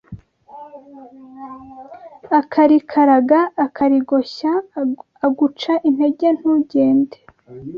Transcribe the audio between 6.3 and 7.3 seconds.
ntugende